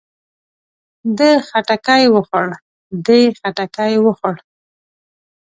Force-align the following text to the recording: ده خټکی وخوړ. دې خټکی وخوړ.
ده 1.17 1.29
خټکی 1.47 2.03
وخوړ. 2.15 2.47
دې 3.05 3.21
خټکی 3.39 3.93
وخوړ. 4.05 4.35